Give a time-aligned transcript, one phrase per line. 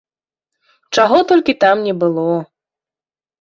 [0.99, 2.25] Чаго толькі там не было!